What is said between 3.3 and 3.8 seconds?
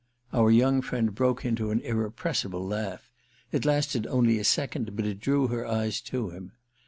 it